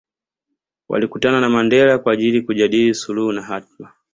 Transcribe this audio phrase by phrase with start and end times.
[0.89, 3.93] Walikutana na Mandela kwa ajili kujadili suluhu na hatma